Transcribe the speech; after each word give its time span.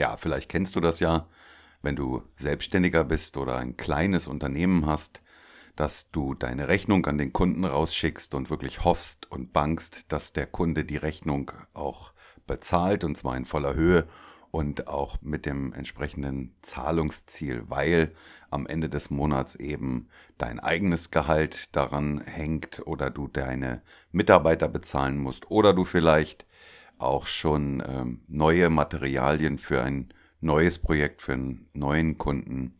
Ja, 0.00 0.16
vielleicht 0.16 0.48
kennst 0.48 0.76
du 0.76 0.80
das 0.80 0.98
ja, 0.98 1.28
wenn 1.82 1.94
du 1.94 2.22
Selbstständiger 2.36 3.04
bist 3.04 3.36
oder 3.36 3.58
ein 3.58 3.76
kleines 3.76 4.28
Unternehmen 4.28 4.86
hast, 4.86 5.20
dass 5.76 6.10
du 6.10 6.32
deine 6.32 6.68
Rechnung 6.68 7.04
an 7.04 7.18
den 7.18 7.34
Kunden 7.34 7.66
rausschickst 7.66 8.34
und 8.34 8.48
wirklich 8.48 8.82
hoffst 8.82 9.30
und 9.30 9.52
bangst, 9.52 10.10
dass 10.10 10.32
der 10.32 10.46
Kunde 10.46 10.86
die 10.86 10.96
Rechnung 10.96 11.52
auch 11.74 12.14
bezahlt 12.46 13.04
und 13.04 13.14
zwar 13.14 13.36
in 13.36 13.44
voller 13.44 13.74
Höhe 13.74 14.08
und 14.50 14.88
auch 14.88 15.18
mit 15.20 15.44
dem 15.44 15.74
entsprechenden 15.74 16.56
Zahlungsziel, 16.62 17.64
weil 17.68 18.14
am 18.48 18.66
Ende 18.66 18.88
des 18.88 19.10
Monats 19.10 19.54
eben 19.54 20.08
dein 20.38 20.60
eigenes 20.60 21.10
Gehalt 21.10 21.76
daran 21.76 22.22
hängt 22.22 22.80
oder 22.86 23.10
du 23.10 23.28
deine 23.28 23.82
Mitarbeiter 24.12 24.68
bezahlen 24.68 25.18
musst 25.18 25.50
oder 25.50 25.74
du 25.74 25.84
vielleicht 25.84 26.46
auch 27.00 27.26
schon 27.26 27.82
ähm, 27.86 28.20
neue 28.28 28.70
Materialien 28.70 29.58
für 29.58 29.82
ein 29.82 30.12
neues 30.40 30.78
Projekt, 30.78 31.22
für 31.22 31.32
einen 31.32 31.68
neuen 31.72 32.18
Kunden 32.18 32.74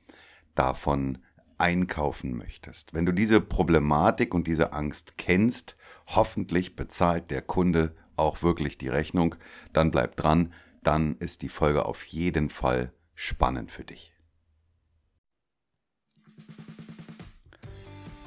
davon 0.55 1.19
einkaufen 1.59 2.37
möchtest. 2.37 2.95
Wenn 2.95 3.07
du 3.07 3.13
diese 3.13 3.41
Problematik 3.41 4.35
und 4.35 4.47
diese 4.47 4.73
Angst 4.73 5.19
kennst, 5.19 5.77
hoffentlich 6.07 6.77
bezahlt 6.77 7.31
der 7.31 7.43
Kunde 7.43 7.95
auch 8.17 8.43
wirklich 8.43 8.79
die 8.79 8.89
Rechnung, 8.89 9.35
dann 9.73 9.91
bleib 9.91 10.17
dran, 10.17 10.53
dann 10.83 11.17
ist 11.19 11.43
die 11.43 11.49
Folge 11.49 11.85
auf 11.85 12.05
jeden 12.05 12.51
Fall 12.51 12.93
spannend 13.15 13.71
für 13.71 13.85
dich. 13.85 14.15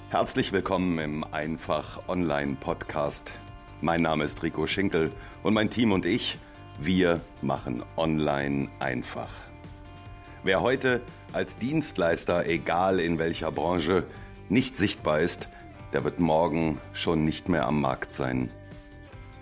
Herzlich 0.10 0.52
willkommen 0.52 1.00
im 1.00 1.24
Einfach 1.24 2.08
Online 2.08 2.56
Podcast 2.60 3.34
mein 3.84 4.02
Name 4.02 4.24
ist 4.24 4.42
Rico 4.42 4.66
Schinkel 4.66 5.12
und 5.44 5.54
mein 5.54 5.70
Team 5.70 5.92
und 5.92 6.06
ich, 6.06 6.38
wir 6.80 7.20
machen 7.42 7.84
Online 7.98 8.70
einfach. 8.80 9.30
Wer 10.44 10.62
heute 10.62 11.02
als 11.34 11.58
Dienstleister, 11.58 12.48
egal 12.48 13.02
in 13.02 13.20
welcher 13.20 13.52
Branche, 13.52 14.06
nicht 14.48 14.78
sichtbar 14.78 15.20
ist, 15.20 15.50
der 15.92 16.06
wird 16.06 16.22
morgen 16.22 16.80
schon 16.94 17.26
nicht 17.26 17.50
mehr 17.50 17.66
am 17.68 17.82
Markt 17.82 18.14
sein. 18.14 18.50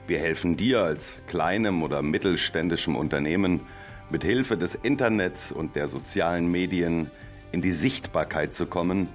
Wir 0.08 0.18
helfen 0.18 0.58
dir 0.58 0.82
als 0.82 1.22
kleinem 1.28 1.84
oder 1.84 2.02
mittelständischem 2.02 2.96
Unternehmen 2.96 3.62
mit 4.10 4.24
Hilfe 4.24 4.58
des 4.58 4.74
Internets 4.74 5.52
und 5.52 5.76
der 5.76 5.88
sozialen 5.88 6.50
Medien 6.50 7.12
in 7.52 7.62
die 7.62 7.74
Sichtbarkeit 7.74 8.56
zu 8.56 8.66
kommen 8.66 9.08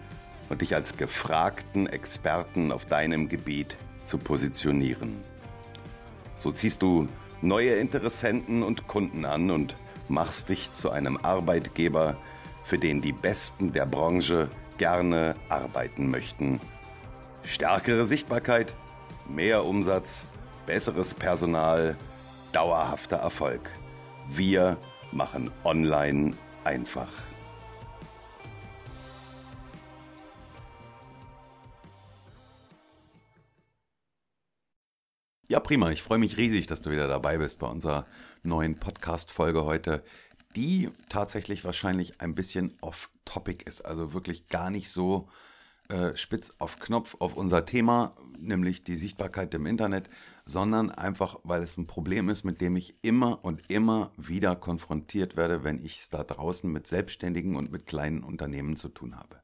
und 0.49 0.61
dich 0.61 0.77
als 0.77 0.97
gefragten 0.97 1.89
Experten 1.89 2.71
auf 2.71 2.85
deinem 2.85 3.29
Gebiet 3.29 3.77
zu 4.07 4.19
positionieren. 4.19 5.17
So 6.43 6.53
ziehst 6.53 6.83
du 6.83 7.09
neue 7.43 7.75
Interessenten 7.75 8.63
und 8.63 8.87
Kunden 8.89 9.25
an 9.25 9.51
und 9.51 9.75
machst 10.09 10.49
dich 10.49 10.73
zu 10.73 10.91
einem 10.91 11.17
Arbeitgeber, 11.17 12.17
für 12.65 12.79
den 12.79 13.01
die 13.01 13.13
Besten 13.13 13.73
der 13.73 13.87
Branche 13.87 14.49
gerne 14.79 15.37
arbeiten 15.49 16.11
möchten. 16.11 16.61
Stärkere 17.43 18.07
Sichtbarkeit, 18.07 18.75
mehr 19.29 19.65
Umsatz, 19.65 20.27
besseres 20.67 21.15
Personal, 21.15 21.97
dauerhafter 22.53 23.17
Erfolg. 23.17 23.71
Wir 24.29 24.77
machen 25.13 25.51
Online 25.65 26.33
einfach. 26.65 27.13
Ja, 35.49 35.61
prima. 35.61 35.93
Ich 35.93 36.03
freue 36.03 36.19
mich 36.19 36.37
riesig, 36.39 36.67
dass 36.67 36.81
du 36.81 36.91
wieder 36.91 37.07
dabei 37.07 37.39
bist 37.39 37.61
bei 37.61 37.69
unserer 37.69 38.07
neuen 38.43 38.81
Podcast-Folge 38.81 39.65
heute, 39.65 40.03
die 40.57 40.91
tatsächlich 41.09 41.65
wahrscheinlich 41.65 42.21
ein 42.21 42.35
bisschen 42.35 42.77
off-topic 42.81 43.65
ist. 43.65 43.83
Also 43.83 44.13
wirklich 44.13 44.49
gar 44.49 44.71
nicht 44.71 44.91
so 44.91 45.29
äh, 45.89 46.17
spitz 46.17 46.57
auf 46.59 46.81
Knopf 46.81 47.15
auf 47.21 47.37
unser 47.37 47.65
Thema, 47.65 48.17
nämlich 48.37 48.83
die 48.83 48.97
Sichtbarkeit 48.97 49.55
im 49.55 49.67
Internet, 49.67 50.11
sondern 50.45 50.91
einfach, 50.91 51.39
weil 51.45 51.63
es 51.63 51.77
ein 51.77 51.87
Problem 51.87 52.29
ist, 52.29 52.43
mit 52.43 52.61
dem 52.61 52.75
ich 52.75 52.97
immer 53.03 53.45
und 53.45 53.71
immer 53.71 54.11
wieder 54.17 54.57
konfrontiert 54.57 55.37
werde, 55.37 55.63
wenn 55.63 55.79
ich 55.79 56.01
es 56.01 56.11
da 56.11 56.25
draußen 56.25 56.73
mit 56.73 56.89
Selbstständigen 56.89 57.55
und 57.55 57.71
mit 57.71 57.87
kleinen 57.87 58.25
Unternehmen 58.25 58.77
zu 58.77 58.89
tun 58.89 59.15
habe. 59.15 59.43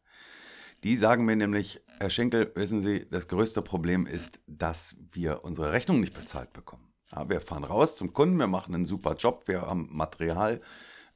Die 0.84 0.96
sagen 0.96 1.24
mir 1.24 1.36
nämlich, 1.36 1.80
Herr 2.00 2.10
Schenkel, 2.10 2.50
wissen 2.56 2.80
Sie, 2.80 3.08
das 3.08 3.28
größte 3.28 3.62
Problem 3.62 4.06
ist, 4.06 4.40
dass 4.48 4.96
wir 5.12 5.44
unsere 5.44 5.72
Rechnung 5.72 6.00
nicht 6.00 6.14
bezahlt 6.14 6.52
bekommen. 6.52 6.92
Ja, 7.12 7.28
wir 7.28 7.40
fahren 7.40 7.62
raus 7.62 7.94
zum 7.94 8.12
Kunden, 8.12 8.36
wir 8.38 8.48
machen 8.48 8.74
einen 8.74 8.86
super 8.86 9.14
Job, 9.14 9.46
wir 9.46 9.62
haben 9.62 9.88
Material, 9.92 10.60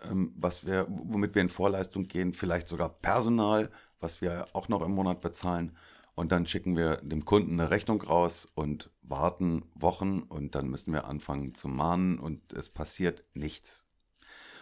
ähm, 0.03 0.32
was 0.37 0.66
wir, 0.66 0.87
womit 0.88 1.34
wir 1.34 1.43
in 1.43 1.49
Vorleistung 1.49 2.06
gehen, 2.06 2.32
vielleicht 2.32 2.69
sogar 2.69 2.91
Personal, 2.91 3.71
was 3.99 4.21
wir 4.21 4.47
auch 4.53 4.69
noch 4.69 4.82
im 4.82 4.93
Monat 4.93 5.21
bezahlen. 5.21 5.76
Und 6.15 6.32
dann 6.32 6.47
schicken 6.47 6.76
wir 6.76 6.99
dem 6.99 7.25
Kunden 7.25 7.59
eine 7.59 7.71
Rechnung 7.71 8.00
raus 8.00 8.49
und 8.55 8.91
warten 9.03 9.65
Wochen 9.75 10.21
und 10.21 10.55
dann 10.55 10.69
müssen 10.69 10.93
wir 10.93 11.06
anfangen 11.06 11.55
zu 11.55 11.66
mahnen 11.69 12.19
und 12.19 12.53
es 12.53 12.69
passiert 12.69 13.25
nichts. 13.34 13.84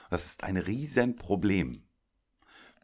Das 0.09 0.25
ist 0.25 0.44
ein 0.44 0.56
Riesenproblem, 0.56 1.82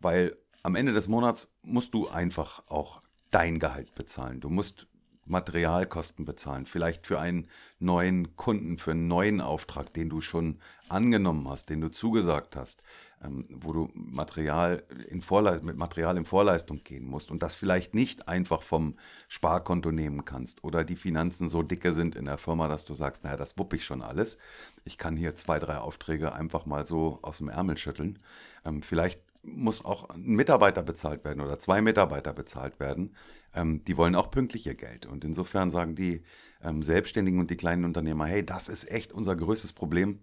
weil 0.00 0.36
am 0.62 0.75
Ende 0.75 0.93
des 0.93 1.09
Monats 1.09 1.53
musst 1.62 1.94
du 1.94 2.09
einfach 2.09 2.62
auch 2.69 3.03
dein 3.31 3.59
Gehalt 3.59 3.94
bezahlen. 3.94 4.41
Du 4.41 4.48
musst 4.48 4.87
Materialkosten 5.31 6.25
bezahlen, 6.25 6.66
vielleicht 6.66 7.06
für 7.06 7.21
einen 7.21 7.48
neuen 7.78 8.37
Kunden, 8.37 8.78
für 8.78 8.91
einen 8.91 9.06
neuen 9.06 9.41
Auftrag, 9.41 9.94
den 9.94 10.10
du 10.10 10.21
schon 10.21 10.59
angenommen 10.88 11.48
hast, 11.48 11.71
den 11.71 11.81
du 11.81 11.88
zugesagt 11.88 12.56
hast, 12.56 12.82
ähm, 13.22 13.47
wo 13.48 13.72
du 13.72 13.91
Material 13.94 14.82
in 15.09 15.22
mit 15.62 15.76
Material 15.76 16.16
in 16.16 16.25
Vorleistung 16.25 16.82
gehen 16.82 17.06
musst 17.06 17.31
und 17.31 17.42
das 17.44 17.54
vielleicht 17.54 17.94
nicht 17.94 18.28
einfach 18.28 18.62
vom 18.62 18.97
Sparkonto 19.28 19.92
nehmen 19.92 20.25
kannst 20.25 20.65
oder 20.65 20.82
die 20.82 20.97
Finanzen 20.97 21.48
so 21.48 21.62
dicke 21.62 21.92
sind 21.92 22.16
in 22.16 22.25
der 22.25 22.38
Firma, 22.38 22.66
dass 22.66 22.84
du 22.84 22.94
sagst, 22.94 23.22
naja, 23.22 23.37
das 23.37 23.56
wupp 23.56 23.72
ich 23.72 23.84
schon 23.84 24.03
alles. 24.03 24.37
Ich 24.84 24.98
kann 24.98 25.16
hier 25.16 25.37
zwei, 25.37 25.60
drei 25.60 25.78
Aufträge 25.78 26.32
einfach 26.32 26.66
mal 26.66 26.87
so 26.87 27.21
aus 27.22 27.38
dem 27.38 27.48
Ärmel 27.48 27.78
schütteln. 27.78 28.19
Ähm, 28.65 28.82
vielleicht 28.82 29.22
muss 29.42 29.84
auch 29.84 30.10
ein 30.10 30.22
Mitarbeiter 30.22 30.82
bezahlt 30.82 31.24
werden 31.24 31.40
oder 31.40 31.58
zwei 31.58 31.80
Mitarbeiter 31.80 32.32
bezahlt 32.32 32.78
werden. 32.78 33.16
Ähm, 33.54 33.84
die 33.84 33.96
wollen 33.96 34.14
auch 34.14 34.30
pünktlich 34.30 34.66
ihr 34.66 34.74
Geld. 34.74 35.06
Und 35.06 35.24
insofern 35.24 35.70
sagen 35.70 35.94
die 35.94 36.22
ähm, 36.62 36.82
Selbstständigen 36.82 37.40
und 37.40 37.50
die 37.50 37.56
kleinen 37.56 37.84
Unternehmer, 37.84 38.26
hey, 38.26 38.44
das 38.44 38.68
ist 38.68 38.90
echt 38.90 39.12
unser 39.12 39.36
größtes 39.36 39.72
Problem, 39.72 40.20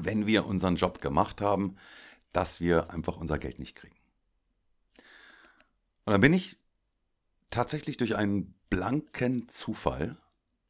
wenn 0.00 0.26
wir 0.26 0.46
unseren 0.46 0.76
Job 0.76 1.00
gemacht 1.00 1.40
haben, 1.40 1.76
dass 2.32 2.60
wir 2.60 2.90
einfach 2.90 3.16
unser 3.16 3.38
Geld 3.38 3.58
nicht 3.58 3.76
kriegen. 3.76 3.96
Und 6.04 6.12
dann 6.12 6.20
bin 6.20 6.34
ich 6.34 6.58
tatsächlich 7.50 7.96
durch 7.96 8.16
einen 8.16 8.54
blanken 8.70 9.48
Zufall 9.48 10.18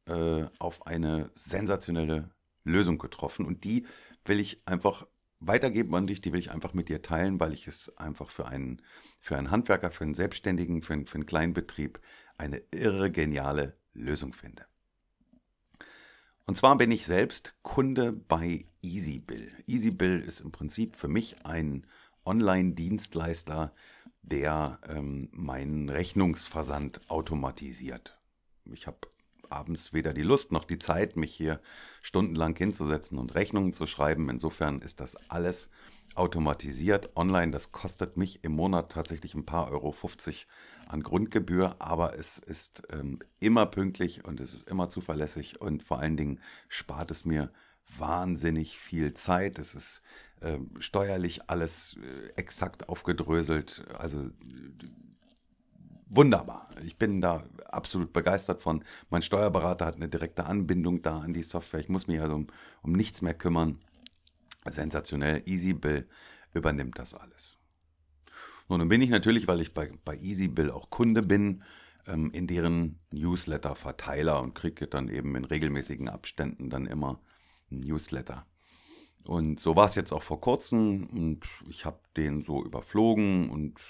äh, 0.05 0.45
auf 0.59 0.87
eine 0.87 1.31
sensationelle 1.35 2.31
Lösung 2.63 2.97
getroffen. 2.97 3.45
Und 3.45 3.63
die 3.63 3.85
will 4.25 4.39
ich 4.39 4.61
einfach 4.65 5.05
weitergeben 5.39 5.93
an 5.95 6.07
dich, 6.07 6.21
die 6.21 6.33
will 6.33 6.39
ich 6.39 6.51
einfach 6.51 6.73
mit 6.73 6.89
dir 6.89 7.01
teilen, 7.01 7.39
weil 7.39 7.53
ich 7.53 7.67
es 7.67 7.95
einfach 7.97 8.29
für 8.29 8.47
einen, 8.47 8.81
für 9.19 9.37
einen 9.37 9.51
Handwerker, 9.51 9.91
für 9.91 10.03
einen 10.03 10.15
Selbstständigen, 10.15 10.81
für 10.81 10.93
einen, 10.93 11.07
für 11.07 11.15
einen 11.15 11.25
kleinen 11.25 11.53
Betrieb 11.53 11.99
eine 12.37 12.61
irre 12.71 13.11
geniale 13.11 13.77
Lösung 13.93 14.33
finde. 14.33 14.65
Und 16.45 16.55
zwar 16.55 16.77
bin 16.77 16.91
ich 16.91 17.05
selbst 17.05 17.55
Kunde 17.61 18.13
bei 18.13 18.65
EasyBill. 18.81 19.51
EasyBill 19.67 20.21
ist 20.21 20.39
im 20.39 20.51
Prinzip 20.51 20.95
für 20.95 21.09
mich 21.09 21.45
ein 21.45 21.85
Online-Dienstleister, 22.25 23.73
der 24.21 24.79
ähm, 24.87 25.29
meinen 25.31 25.89
Rechnungsversand 25.89 27.09
automatisiert. 27.09 28.17
Ich 28.65 28.87
habe 28.87 28.97
abends 29.51 29.93
weder 29.93 30.13
die 30.13 30.23
Lust 30.23 30.51
noch 30.51 30.63
die 30.63 30.79
Zeit, 30.79 31.15
mich 31.15 31.33
hier 31.33 31.59
stundenlang 32.01 32.55
hinzusetzen 32.55 33.17
und 33.17 33.35
Rechnungen 33.35 33.73
zu 33.73 33.87
schreiben. 33.87 34.29
Insofern 34.29 34.81
ist 34.81 34.99
das 34.99 35.15
alles 35.29 35.69
automatisiert 36.15 37.15
online. 37.15 37.51
Das 37.51 37.71
kostet 37.71 38.17
mich 38.17 38.43
im 38.43 38.53
Monat 38.53 38.91
tatsächlich 38.91 39.35
ein 39.35 39.45
paar 39.45 39.71
Euro 39.71 39.91
50 39.91 40.47
an 40.87 41.03
Grundgebühr, 41.03 41.75
aber 41.79 42.17
es 42.17 42.37
ist 42.37 42.83
ähm, 42.89 43.19
immer 43.39 43.65
pünktlich 43.65 44.25
und 44.25 44.39
es 44.39 44.53
ist 44.53 44.67
immer 44.67 44.89
zuverlässig 44.89 45.61
und 45.61 45.83
vor 45.83 45.99
allen 45.99 46.17
Dingen 46.17 46.39
spart 46.69 47.11
es 47.11 47.25
mir 47.25 47.51
wahnsinnig 47.97 48.77
viel 48.77 49.13
Zeit. 49.13 49.59
Es 49.59 49.75
ist 49.75 50.01
äh, 50.41 50.57
steuerlich 50.79 51.49
alles 51.49 51.97
äh, 51.97 52.29
exakt 52.35 52.89
aufgedröselt. 52.89 53.85
Also 53.97 54.29
wunderbar. 56.09 56.69
Ich 56.83 56.97
bin 56.97 57.21
da 57.21 57.43
absolut 57.65 58.13
begeistert 58.13 58.61
von. 58.61 58.83
Mein 59.09 59.21
Steuerberater 59.21 59.85
hat 59.85 59.95
eine 59.95 60.09
direkte 60.09 60.45
Anbindung 60.45 61.01
da 61.01 61.19
an 61.19 61.33
die 61.33 61.43
Software. 61.43 61.79
Ich 61.79 61.89
muss 61.89 62.07
mich 62.07 62.21
also 62.21 62.35
um, 62.35 62.47
um 62.81 62.91
nichts 62.91 63.21
mehr 63.21 63.33
kümmern. 63.33 63.79
Sensationell. 64.69 65.43
EasyBill 65.45 66.07
übernimmt 66.53 66.99
das 66.99 67.13
alles. 67.13 67.57
Und 68.67 68.79
dann 68.79 68.89
bin 68.89 69.01
ich 69.01 69.09
natürlich, 69.09 69.47
weil 69.47 69.61
ich 69.61 69.73
bei, 69.73 69.91
bei 70.03 70.17
EasyBill 70.17 70.71
auch 70.71 70.89
Kunde 70.89 71.21
bin, 71.21 71.63
ähm, 72.05 72.31
in 72.31 72.47
deren 72.47 72.99
Newsletter-Verteiler 73.11 74.41
und 74.41 74.55
kriege 74.55 74.87
dann 74.87 75.09
eben 75.09 75.35
in 75.35 75.45
regelmäßigen 75.45 76.09
Abständen 76.09 76.69
dann 76.69 76.85
immer 76.85 77.21
ein 77.71 77.81
Newsletter. 77.81 78.45
Und 79.23 79.59
so 79.59 79.75
war 79.75 79.85
es 79.85 79.95
jetzt 79.95 80.13
auch 80.13 80.23
vor 80.23 80.39
kurzem 80.39 81.07
und 81.07 81.45
ich 81.69 81.83
habe 81.85 81.99
den 82.15 82.43
so 82.43 82.63
überflogen 82.63 83.49
und 83.49 83.81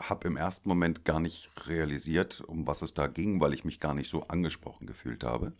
habe 0.00 0.28
im 0.28 0.36
ersten 0.36 0.68
Moment 0.68 1.04
gar 1.04 1.20
nicht 1.20 1.50
realisiert, 1.66 2.40
um 2.40 2.66
was 2.66 2.82
es 2.82 2.94
da 2.94 3.06
ging, 3.06 3.40
weil 3.40 3.52
ich 3.52 3.64
mich 3.64 3.80
gar 3.80 3.94
nicht 3.94 4.10
so 4.10 4.26
angesprochen 4.28 4.86
gefühlt 4.86 5.24
habe. 5.24 5.52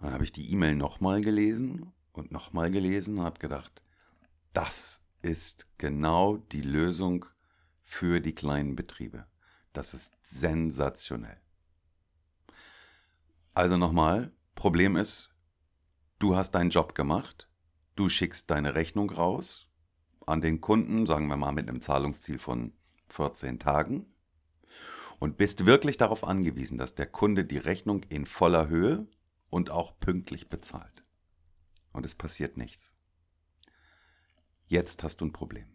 Dann 0.00 0.12
habe 0.12 0.24
ich 0.24 0.32
die 0.32 0.50
E-Mail 0.52 0.76
nochmal 0.76 1.22
gelesen 1.22 1.92
und 2.12 2.30
nochmal 2.30 2.70
gelesen 2.70 3.18
und 3.18 3.24
habe 3.24 3.38
gedacht, 3.38 3.82
das 4.52 5.02
ist 5.22 5.66
genau 5.78 6.36
die 6.36 6.60
Lösung 6.60 7.24
für 7.82 8.20
die 8.20 8.34
kleinen 8.34 8.76
Betriebe. 8.76 9.26
Das 9.72 9.94
ist 9.94 10.16
sensationell. 10.24 11.40
Also 13.54 13.76
nochmal, 13.76 14.32
Problem 14.54 14.96
ist, 14.96 15.30
du 16.18 16.36
hast 16.36 16.52
deinen 16.52 16.70
Job 16.70 16.94
gemacht, 16.94 17.48
du 17.94 18.08
schickst 18.08 18.50
deine 18.50 18.74
Rechnung 18.74 19.10
raus 19.10 19.68
an 20.26 20.40
den 20.40 20.60
Kunden, 20.60 21.06
sagen 21.06 21.28
wir 21.28 21.36
mal 21.36 21.52
mit 21.52 21.68
einem 21.68 21.80
Zahlungsziel 21.80 22.38
von 22.38 22.72
14 23.08 23.58
Tagen 23.58 24.06
und 25.18 25.36
bist 25.36 25.66
wirklich 25.66 25.96
darauf 25.96 26.24
angewiesen, 26.24 26.78
dass 26.78 26.94
der 26.94 27.06
Kunde 27.06 27.44
die 27.44 27.58
Rechnung 27.58 28.02
in 28.08 28.26
voller 28.26 28.68
Höhe 28.68 29.06
und 29.50 29.70
auch 29.70 29.98
pünktlich 29.98 30.48
bezahlt. 30.48 31.04
Und 31.92 32.04
es 32.04 32.14
passiert 32.14 32.56
nichts. 32.56 32.94
Jetzt 34.66 35.02
hast 35.02 35.20
du 35.20 35.26
ein 35.26 35.32
Problem. 35.32 35.66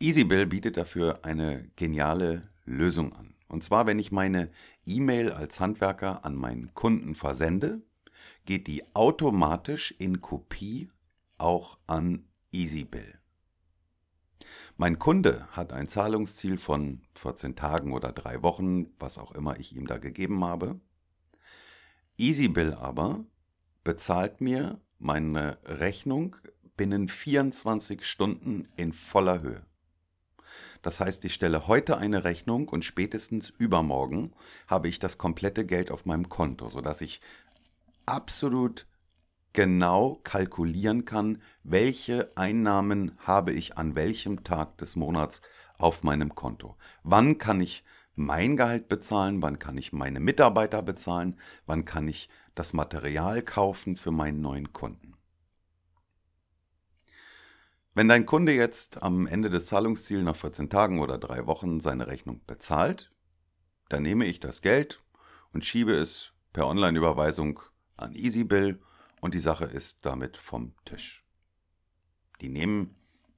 EasyBill 0.00 0.46
bietet 0.46 0.76
dafür 0.76 1.24
eine 1.24 1.70
geniale 1.76 2.50
Lösung 2.64 3.12
an. 3.14 3.34
Und 3.48 3.62
zwar, 3.62 3.86
wenn 3.86 3.98
ich 3.98 4.12
meine 4.12 4.50
E-Mail 4.84 5.32
als 5.32 5.60
Handwerker 5.60 6.24
an 6.24 6.34
meinen 6.34 6.74
Kunden 6.74 7.14
versende, 7.14 7.80
geht 8.44 8.66
die 8.66 8.84
automatisch 8.94 9.94
in 9.98 10.20
Kopie 10.20 10.90
auch 11.38 11.78
an 11.86 12.28
EasyBill. 12.52 13.18
Mein 14.78 14.98
Kunde 14.98 15.48
hat 15.52 15.72
ein 15.72 15.88
Zahlungsziel 15.88 16.58
von 16.58 17.00
14 17.14 17.56
Tagen 17.56 17.94
oder 17.94 18.12
drei 18.12 18.42
Wochen, 18.42 18.88
was 18.98 19.16
auch 19.16 19.32
immer 19.32 19.58
ich 19.58 19.74
ihm 19.74 19.86
da 19.86 19.96
gegeben 19.96 20.44
habe. 20.44 20.78
EasyBill 22.18 22.74
aber 22.74 23.24
bezahlt 23.84 24.42
mir 24.42 24.78
meine 24.98 25.58
Rechnung 25.64 26.36
binnen 26.76 27.08
24 27.08 28.04
Stunden 28.04 28.68
in 28.76 28.92
voller 28.92 29.40
Höhe. 29.40 29.64
Das 30.82 31.00
heißt, 31.00 31.24
ich 31.24 31.32
stelle 31.32 31.66
heute 31.66 31.96
eine 31.96 32.24
Rechnung 32.24 32.68
und 32.68 32.84
spätestens 32.84 33.48
übermorgen 33.48 34.34
habe 34.66 34.88
ich 34.88 34.98
das 34.98 35.16
komplette 35.16 35.64
Geld 35.64 35.90
auf 35.90 36.04
meinem 36.04 36.28
Konto, 36.28 36.68
sodass 36.68 37.00
ich 37.00 37.22
absolut 38.04 38.86
genau 39.56 40.20
kalkulieren 40.22 41.06
kann, 41.06 41.40
welche 41.64 42.30
Einnahmen 42.36 43.12
habe 43.18 43.54
ich 43.54 43.78
an 43.78 43.94
welchem 43.94 44.44
Tag 44.44 44.76
des 44.76 44.96
Monats 44.96 45.40
auf 45.78 46.02
meinem 46.02 46.34
Konto. 46.34 46.76
Wann 47.02 47.38
kann 47.38 47.62
ich 47.62 47.82
mein 48.14 48.58
Gehalt 48.58 48.88
bezahlen, 48.88 49.40
wann 49.40 49.58
kann 49.58 49.78
ich 49.78 49.94
meine 49.94 50.20
Mitarbeiter 50.20 50.82
bezahlen, 50.82 51.38
wann 51.64 51.86
kann 51.86 52.06
ich 52.06 52.28
das 52.54 52.74
Material 52.74 53.40
kaufen 53.40 53.96
für 53.96 54.10
meinen 54.10 54.42
neuen 54.42 54.74
Kunden. 54.74 55.14
Wenn 57.94 58.08
dein 58.08 58.26
Kunde 58.26 58.52
jetzt 58.52 59.02
am 59.02 59.26
Ende 59.26 59.48
des 59.48 59.66
Zahlungsziels 59.66 60.22
nach 60.22 60.36
14 60.36 60.68
Tagen 60.68 61.00
oder 61.00 61.16
drei 61.16 61.46
Wochen 61.46 61.80
seine 61.80 62.08
Rechnung 62.08 62.42
bezahlt, 62.46 63.10
dann 63.88 64.02
nehme 64.02 64.26
ich 64.26 64.38
das 64.38 64.60
Geld 64.60 65.02
und 65.54 65.64
schiebe 65.64 65.94
es 65.94 66.32
per 66.52 66.66
Online-Überweisung 66.66 67.60
an 67.96 68.14
EasyBill 68.14 68.80
und 69.20 69.34
die 69.34 69.40
Sache 69.40 69.64
ist 69.64 70.06
damit 70.06 70.36
vom 70.36 70.74
Tisch. 70.84 71.24
Die 72.40 72.48
nehmen 72.48 72.94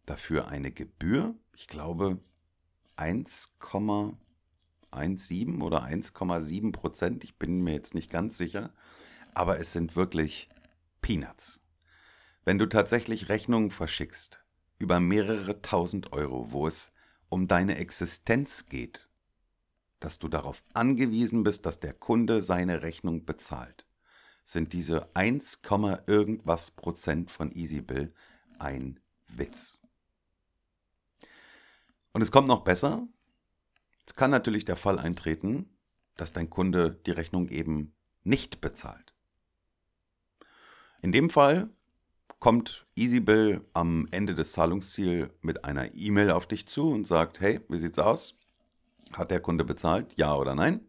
dafür 0.06 0.48
eine 0.48 0.72
Gebühr, 0.72 1.34
ich 1.54 1.69
glaube 1.69 2.19
1,17 2.96 5.62
oder 5.62 5.84
1,7 5.84 6.72
Prozent, 6.72 7.25
ich 7.25 7.36
bin 7.36 7.62
mir 7.62 7.75
jetzt 7.75 7.94
nicht 7.94 8.10
ganz 8.10 8.36
sicher, 8.36 8.72
aber 9.34 9.60
es 9.60 9.72
sind 9.72 9.96
wirklich 9.96 10.48
Peanuts. 11.00 11.60
Wenn 12.44 12.58
du 12.58 12.66
tatsächlich 12.66 13.28
Rechnungen 13.28 13.70
verschickst 13.70 14.42
über 14.78 15.00
mehrere 15.00 15.62
tausend 15.62 16.12
Euro, 16.12 16.52
wo 16.52 16.66
es 16.66 16.92
um 17.28 17.46
deine 17.46 17.76
Existenz 17.76 18.66
geht, 18.66 19.08
dass 20.00 20.19
du 20.19 20.28
darauf 20.28 20.62
angewiesen 20.72 21.42
bist, 21.42 21.66
dass 21.66 21.81
der 21.81 21.92
Kunde 21.92 22.42
seine 22.42 22.82
Rechnung 22.82 23.24
bezahlt, 23.24 23.86
sind 24.48 24.72
diese 24.72 25.14
1, 25.14 25.60
irgendwas 26.06 26.70
Prozent 26.70 27.30
von 27.30 27.52
EasyBill 27.52 28.14
ein 28.58 28.98
Witz. 29.28 29.78
Und 32.12 32.22
es 32.22 32.32
kommt 32.32 32.48
noch 32.48 32.64
besser. 32.64 33.06
Es 34.06 34.14
kann 34.14 34.30
natürlich 34.30 34.64
der 34.64 34.76
Fall 34.76 34.98
eintreten, 34.98 35.68
dass 36.16 36.32
dein 36.32 36.48
Kunde 36.48 36.98
die 37.04 37.10
Rechnung 37.10 37.48
eben 37.48 37.92
nicht 38.24 38.62
bezahlt. 38.62 39.14
In 41.02 41.12
dem 41.12 41.28
Fall 41.28 41.68
kommt 42.40 42.86
EasyBill 42.96 43.60
am 43.74 44.08
Ende 44.12 44.34
des 44.34 44.52
Zahlungsziels 44.52 45.30
mit 45.42 45.66
einer 45.66 45.94
E-Mail 45.94 46.30
auf 46.30 46.46
dich 46.46 46.66
zu 46.66 46.90
und 46.90 47.06
sagt, 47.06 47.40
hey, 47.40 47.60
wie 47.68 47.78
sieht's 47.78 47.98
aus? 47.98 48.34
Hat 49.12 49.30
der 49.30 49.40
Kunde 49.40 49.64
bezahlt? 49.64 50.14
Ja 50.16 50.34
oder 50.36 50.54
nein? 50.54 50.88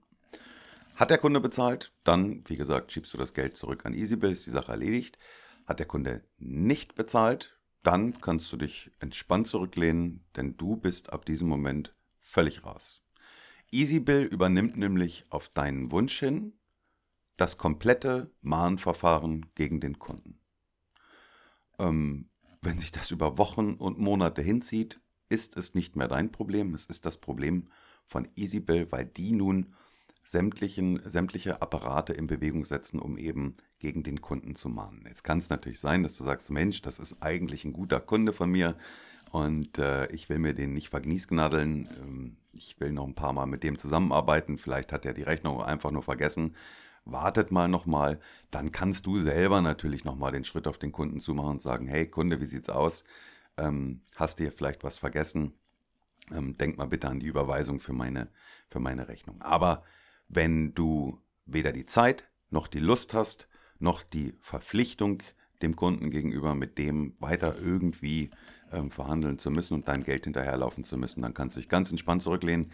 Hat 0.99 1.11
der 1.11 1.17
Kunde 1.17 1.39
bezahlt, 1.39 1.93
dann, 2.03 2.43
wie 2.49 2.57
gesagt, 2.57 2.91
schiebst 2.91 3.13
du 3.13 3.17
das 3.17 3.33
Geld 3.33 3.55
zurück 3.55 3.85
an 3.85 3.93
EasyBill, 3.93 4.33
ist 4.33 4.45
die 4.45 4.51
Sache 4.51 4.73
erledigt. 4.73 5.17
Hat 5.65 5.79
der 5.79 5.85
Kunde 5.85 6.25
nicht 6.39 6.95
bezahlt, 6.95 7.57
dann 7.83 8.19
kannst 8.19 8.51
du 8.51 8.57
dich 8.57 8.91
entspannt 8.99 9.47
zurücklehnen, 9.47 10.25
denn 10.35 10.57
du 10.57 10.75
bist 10.75 11.13
ab 11.13 11.23
diesem 11.23 11.47
Moment 11.47 11.95
völlig 12.19 12.65
raus. 12.65 13.01
EasyBill 13.71 14.23
übernimmt 14.23 14.75
nämlich 14.75 15.23
auf 15.29 15.47
deinen 15.47 15.89
Wunsch 15.93 16.19
hin 16.19 16.51
das 17.37 17.57
komplette 17.57 18.29
Mahnverfahren 18.41 19.45
gegen 19.55 19.79
den 19.79 19.99
Kunden. 19.99 20.41
Ähm, 21.77 22.27
wenn 22.61 22.77
sich 22.77 22.91
das 22.91 23.09
über 23.11 23.37
Wochen 23.37 23.75
und 23.75 23.99
Monate 23.99 24.41
hinzieht, 24.41 24.99
ist 25.29 25.55
es 25.55 25.75
nicht 25.75 25.95
mehr 25.95 26.09
dein 26.09 26.33
Problem, 26.33 26.73
es 26.73 26.87
ist 26.87 27.05
das 27.05 27.15
Problem 27.15 27.69
von 28.05 28.27
EasyBill, 28.35 28.91
weil 28.91 29.05
die 29.05 29.31
nun 29.31 29.73
sämtlichen, 30.29 31.01
sämtliche 31.05 31.59
Apparate 31.59 32.13
in 32.13 32.27
Bewegung 32.27 32.63
setzen, 32.63 32.99
um 32.99 33.17
eben 33.17 33.57
gegen 33.79 34.03
den 34.03 34.21
Kunden 34.21 34.53
zu 34.53 34.69
mahnen. 34.69 35.03
Jetzt 35.07 35.23
kann 35.23 35.39
es 35.39 35.49
natürlich 35.49 35.79
sein, 35.79 36.03
dass 36.03 36.13
du 36.13 36.23
sagst, 36.23 36.51
Mensch, 36.51 36.83
das 36.83 36.99
ist 36.99 37.23
eigentlich 37.23 37.65
ein 37.65 37.73
guter 37.73 37.99
Kunde 37.99 38.31
von 38.31 38.51
mir 38.51 38.75
und 39.31 39.79
äh, 39.79 40.05
ich 40.11 40.29
will 40.29 40.37
mir 40.37 40.53
den 40.53 40.73
nicht 40.73 40.89
vergniesgnadeln. 40.89 41.89
Ähm, 41.99 42.37
ich 42.53 42.79
will 42.79 42.91
noch 42.91 43.07
ein 43.07 43.15
paar 43.15 43.33
Mal 43.33 43.47
mit 43.47 43.63
dem 43.63 43.79
zusammenarbeiten. 43.79 44.59
Vielleicht 44.59 44.93
hat 44.93 45.03
er 45.03 45.13
die 45.13 45.23
Rechnung 45.23 45.63
einfach 45.63 45.89
nur 45.89 46.03
vergessen. 46.03 46.55
Wartet 47.05 47.51
mal 47.51 47.67
nochmal. 47.67 48.19
Dann 48.51 48.71
kannst 48.71 49.07
du 49.07 49.17
selber 49.17 49.61
natürlich 49.61 50.05
nochmal 50.05 50.31
den 50.31 50.43
Schritt 50.43 50.67
auf 50.67 50.77
den 50.77 50.91
Kunden 50.91 51.19
zu 51.19 51.33
machen 51.33 51.53
und 51.53 51.61
sagen, 51.61 51.87
hey 51.87 52.05
Kunde, 52.07 52.39
wie 52.39 52.45
sieht's 52.45 52.69
aus? 52.69 53.03
Ähm, 53.57 54.01
hast 54.15 54.37
du 54.37 54.43
hier 54.43 54.51
vielleicht 54.51 54.83
was 54.83 54.99
vergessen? 54.99 55.53
Ähm, 56.31 56.55
denk 56.55 56.77
mal 56.77 56.85
bitte 56.87 57.09
an 57.09 57.19
die 57.19 57.25
Überweisung 57.25 57.79
für 57.79 57.93
meine, 57.93 58.27
für 58.67 58.79
meine 58.79 59.07
Rechnung. 59.07 59.41
Aber 59.41 59.83
wenn 60.29 60.73
du 60.73 61.19
weder 61.45 61.73
die 61.73 61.85
Zeit 61.85 62.29
noch 62.49 62.67
die 62.67 62.79
Lust 62.79 63.13
hast, 63.13 63.47
noch 63.79 64.03
die 64.03 64.33
Verpflichtung 64.41 65.23
dem 65.61 65.75
Kunden 65.75 66.09
gegenüber 66.09 66.55
mit 66.55 66.77
dem 66.77 67.13
weiter 67.19 67.59
irgendwie 67.59 68.31
ähm, 68.71 68.91
verhandeln 68.91 69.37
zu 69.39 69.51
müssen 69.51 69.73
und 69.73 69.87
dein 69.87 70.03
Geld 70.03 70.25
hinterherlaufen 70.25 70.83
zu 70.83 70.97
müssen, 70.97 71.21
dann 71.21 71.33
kannst 71.33 71.55
du 71.55 71.59
dich 71.59 71.69
ganz 71.69 71.89
entspannt 71.89 72.21
zurücklehnen. 72.21 72.71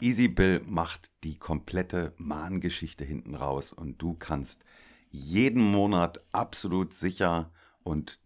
EasyBill 0.00 0.62
macht 0.66 1.10
die 1.24 1.36
komplette 1.36 2.12
Mahngeschichte 2.16 3.04
hinten 3.04 3.34
raus 3.34 3.72
und 3.72 4.00
du 4.00 4.14
kannst 4.14 4.64
jeden 5.10 5.62
Monat 5.62 6.20
absolut 6.32 6.92
sicher 6.92 7.50
und 7.82 8.20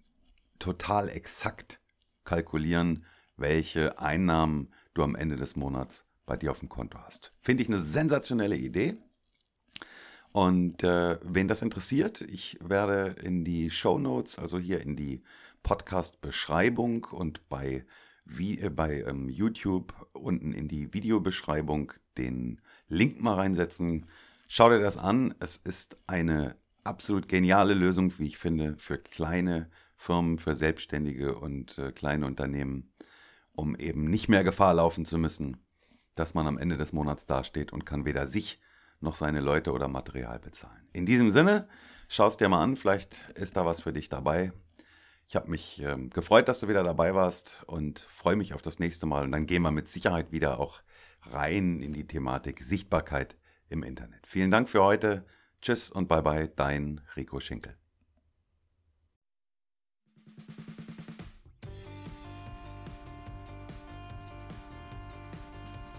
total 0.59 1.09
exakt 1.09 1.81
kalkulieren, 2.25 3.05
welche 3.37 3.99
Einnahmen 3.99 4.73
du 4.95 5.03
am 5.03 5.15
Ende 5.15 5.37
des 5.37 5.57
Monats 5.57 6.05
bei 6.27 6.37
dir 6.37 6.51
auf 6.51 6.61
dem 6.61 6.69
Konto 6.69 6.99
hast. 6.99 7.33
Finde 7.41 7.63
ich 7.63 7.69
eine 7.69 7.81
sensationelle 7.81 8.57
Idee. 8.57 8.97
Und 10.33 10.83
äh, 10.83 11.19
wen 11.23 11.49
das 11.49 11.61
interessiert, 11.61 12.23
ich 12.23 12.59
werde 12.63 13.17
in 13.23 13.45
die 13.45 13.71
Show 13.71 13.99
Notes, 13.99 14.39
also 14.39 14.59
hier 14.59 14.81
in 14.81 14.97
die 14.97 15.23
Podcast-Beschreibung 15.63 17.05
und 17.05 17.49
bei, 17.51 17.85
wie, 18.25 18.59
äh, 18.59 18.71
bei 18.71 19.03
ähm, 19.03 19.29
YouTube 19.29 19.95
unten 20.13 20.53
in 20.53 20.69
die 20.69 20.93
Videobeschreibung 20.95 21.93
den 22.17 22.61
Link 22.89 23.21
mal 23.21 23.35
reinsetzen. 23.35 24.07
Schau 24.49 24.71
dir 24.71 24.81
das 24.81 24.97
an. 24.97 25.35
Es 25.39 25.57
ist 25.57 25.99
eine 26.07 26.57
absolut 26.83 27.29
geniale 27.29 27.75
Lösung, 27.75 28.19
wie 28.19 28.27
ich 28.27 28.39
finde, 28.39 28.77
für 28.77 28.99
kleine 28.99 29.71
Firmen, 29.97 30.39
für 30.39 30.55
Selbstständige 30.55 31.37
und 31.37 31.79
äh, 31.79 31.93
kleine 31.93 32.27
Unternehmen, 32.27 32.93
um 33.53 33.77
eben 33.77 34.05
nicht 34.05 34.29
mehr 34.29 34.45
Gefahr 34.45 34.75
laufen 34.75 35.05
zu 35.05 35.19
müssen, 35.19 35.59
dass 36.15 36.35
man 36.35 36.47
am 36.47 36.59
Ende 36.59 36.77
des 36.77 36.93
Monats 36.93 37.27
dasteht 37.27 37.73
und 37.73 37.87
kann 37.87 38.05
weder 38.05 38.29
sich 38.29 38.61
noch 39.01 39.15
seine 39.15 39.41
Leute 39.41 39.73
oder 39.73 39.89
Material 39.89 40.39
bezahlen. 40.39 40.87
In 40.93 41.07
diesem 41.07 41.31
Sinne, 41.31 41.69
schau 42.09 42.27
es 42.27 42.37
dir 42.37 42.49
mal 42.49 42.63
an, 42.63 42.77
vielleicht 42.77 43.29
ist 43.35 43.57
da 43.57 43.67
was 43.67 43.81
für 43.81 43.93
dich 43.93 44.09
dabei. 44.09 44.53
Ich 45.27 45.37
habe 45.37 45.51
mich 45.51 45.81
ähm, 45.83 46.11
gefreut, 46.11 46.49
dass 46.49 46.61
du 46.61 46.69
wieder 46.69 46.83
dabei 46.83 47.15
warst 47.15 47.63
und 47.67 48.01
freue 48.01 48.37
mich 48.37 48.55
auf 48.55 48.63
das 48.63 48.79
nächste 48.79 49.07
Mal. 49.07 49.25
Und 49.25 49.33
dann 49.33 49.47
gehen 49.47 49.63
wir 49.63 49.71
mit 49.71 49.89
Sicherheit 49.89 50.31
wieder 50.31 50.61
auch 50.61 50.83
rein 51.23 51.81
in 51.81 51.93
die 51.93 52.07
Thematik 52.07 52.63
Sichtbarkeit 52.63 53.37
im 53.69 53.83
Internet. 53.83 54.27
Vielen 54.27 54.51
Dank 54.51 54.69
für 54.69 54.83
heute. 54.83 55.25
Tschüss 55.61 55.91
und 55.91 56.09
bye 56.09 56.23
bye, 56.23 56.49
dein 56.49 57.01
Rico 57.17 57.41
Schinkel. 57.41 57.82